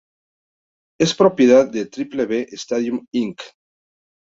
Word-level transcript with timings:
Es 0.99 1.13
propiedad 1.13 1.69
de 1.71 1.85
"Triple 1.85 2.25
B 2.25 2.47
Stadium 2.53 3.05
Inc. 3.11 3.39